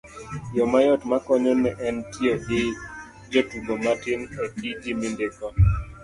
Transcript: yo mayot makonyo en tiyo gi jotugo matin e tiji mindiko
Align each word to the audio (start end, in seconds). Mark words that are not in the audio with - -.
yo 0.57 0.65
mayot 0.71 1.01
makonyo 1.11 1.51
en 1.87 1.95
tiyo 2.11 2.33
gi 2.45 2.61
jotugo 3.31 3.73
matin 3.85 4.19
e 4.43 4.45
tiji 4.55 4.91
mindiko 4.99 5.43